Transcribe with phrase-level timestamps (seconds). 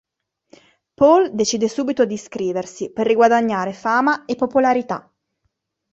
[0.95, 5.13] Paul decide subito di iscriversi per riguadagnare fama e popolarità.